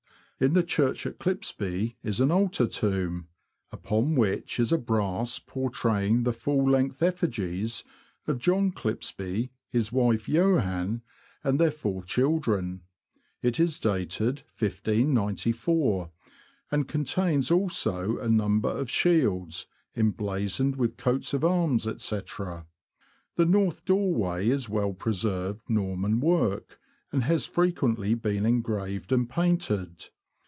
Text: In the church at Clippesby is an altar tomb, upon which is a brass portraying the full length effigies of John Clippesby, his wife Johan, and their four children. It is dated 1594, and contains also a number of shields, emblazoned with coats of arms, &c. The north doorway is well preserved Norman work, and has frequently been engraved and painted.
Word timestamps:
In 0.43 0.53
the 0.53 0.63
church 0.63 1.05
at 1.05 1.19
Clippesby 1.19 1.97
is 2.01 2.19
an 2.19 2.31
altar 2.31 2.65
tomb, 2.65 3.27
upon 3.71 4.15
which 4.15 4.59
is 4.59 4.71
a 4.71 4.77
brass 4.79 5.37
portraying 5.37 6.23
the 6.23 6.33
full 6.33 6.67
length 6.67 7.03
effigies 7.03 7.83
of 8.25 8.39
John 8.39 8.71
Clippesby, 8.71 9.51
his 9.69 9.91
wife 9.91 10.27
Johan, 10.27 11.03
and 11.43 11.59
their 11.59 11.69
four 11.69 12.01
children. 12.03 12.81
It 13.43 13.59
is 13.59 13.79
dated 13.79 14.41
1594, 14.57 16.09
and 16.71 16.87
contains 16.87 17.51
also 17.51 18.17
a 18.17 18.27
number 18.27 18.69
of 18.69 18.89
shields, 18.89 19.67
emblazoned 19.95 20.75
with 20.75 20.97
coats 20.97 21.35
of 21.35 21.43
arms, 21.43 21.87
&c. 22.01 22.19
The 23.35 23.45
north 23.45 23.85
doorway 23.85 24.49
is 24.49 24.67
well 24.67 24.93
preserved 24.93 25.69
Norman 25.69 26.19
work, 26.19 26.79
and 27.11 27.25
has 27.25 27.45
frequently 27.45 28.15
been 28.15 28.47
engraved 28.47 29.11
and 29.11 29.29
painted. 29.29 30.05